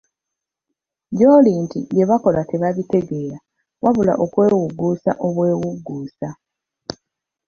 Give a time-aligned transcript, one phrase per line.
[1.17, 3.37] Gy'oli nti bye bakola tebabitegeera
[3.83, 6.27] wabula okwewugguusa obwewugguusa.